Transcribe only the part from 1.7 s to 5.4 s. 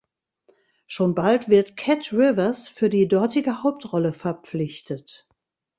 Kat Rivers für die dortige Hauptrolle verpflichtet.